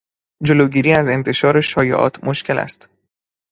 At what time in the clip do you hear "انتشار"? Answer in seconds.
1.07-1.61